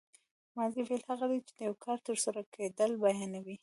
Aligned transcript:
ماضي 0.57 0.81
فعل 0.87 1.01
هغه 1.09 1.25
دی 1.31 1.39
چې 1.47 1.53
د 1.57 1.59
یو 1.67 1.75
کار 1.85 1.97
تر 2.07 2.17
سره 2.25 2.41
کېدل 2.53 2.91
بیانوي. 3.03 3.55